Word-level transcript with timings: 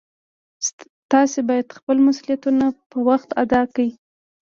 تاسې 1.11 1.39
باید 1.49 1.75
خپل 1.77 1.97
مسؤلیتونه 2.07 2.65
په 2.89 2.97
وخت 3.07 3.29
ادا 3.43 3.61
کړئ 3.73 3.89